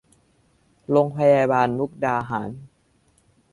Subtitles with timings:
[0.91, 2.49] โรงพยาบาลมุกดาหาร